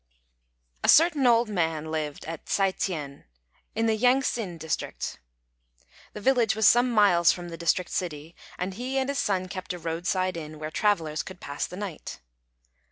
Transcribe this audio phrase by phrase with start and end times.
[0.83, 3.25] A certain old man lived at Ts'ai tien,
[3.75, 5.19] in the Yang hsin district.
[6.13, 9.73] The village was some miles from the district city, and he and his son kept
[9.73, 12.19] a roadside inn where travellers could pass the night.